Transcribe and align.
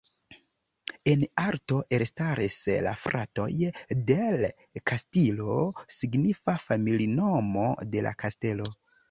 En 1.11 1.25
arto 1.41 1.75
elstaris 1.97 2.57
la 2.85 2.93
fratoj 3.01 3.45
"del 4.13 4.47
Castillo", 4.93 5.59
signifa 5.99 6.57
familinomo 6.65 7.69
"de 7.95 8.05
la 8.09 8.17
Kastelo". 8.27 8.69